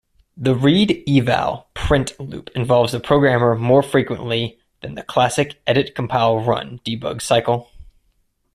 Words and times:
The 0.35 0.55
read-eval-print 0.55 2.19
loop 2.19 2.49
involves 2.55 2.91
the 2.91 2.99
programmer 2.99 3.53
more 3.53 3.83
frequently 3.83 4.57
than 4.81 4.95
the 4.95 5.03
classic 5.03 5.61
edit-compile-run-debug 5.67 7.21
cycle. 7.21 7.69